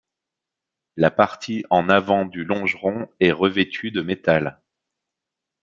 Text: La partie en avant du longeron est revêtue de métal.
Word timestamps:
La 0.97 1.11
partie 1.11 1.63
en 1.69 1.87
avant 1.87 2.25
du 2.25 2.43
longeron 2.43 3.07
est 3.19 3.31
revêtue 3.31 3.91
de 3.91 4.01
métal. 4.01 4.59